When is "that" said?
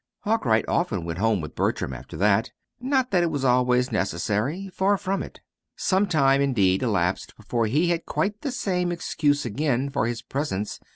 2.17-2.49, 3.11-3.21